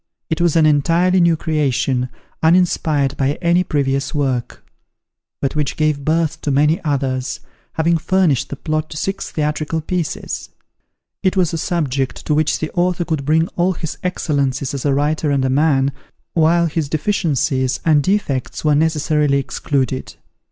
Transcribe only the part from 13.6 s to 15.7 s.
his excellences as a writer and a